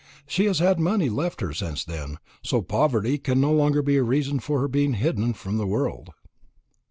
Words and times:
She 0.25 0.45
has 0.45 0.57
had 0.57 0.79
money 0.79 1.09
left 1.09 1.41
her 1.41 1.53
since 1.53 1.83
then; 1.85 2.17
so 2.43 2.63
poverty 2.63 3.19
can 3.19 3.39
no 3.39 3.51
longer 3.53 3.83
be 3.83 3.97
a 3.97 4.03
reason 4.03 4.39
for 4.39 4.59
her 4.61 4.67
being 4.67 4.95
hidden 4.95 5.31
from 5.35 5.59
the 5.59 5.67
world." 5.67 6.09